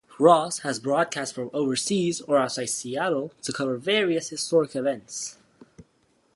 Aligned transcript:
Ross 0.17 0.57
has 0.61 0.79
broadcast 0.79 1.35
from 1.35 1.51
overseas 1.53 2.21
or 2.21 2.39
outside 2.39 2.65
Seattle 2.71 3.31
to 3.43 3.53
cover 3.53 3.77
various 3.77 4.29
historic 4.29 4.75
events. 4.75 5.37